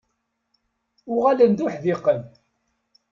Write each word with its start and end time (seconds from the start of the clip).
Uɣalen 1.13 1.51
d 1.57 1.59
uḥdiqen. 1.65 2.21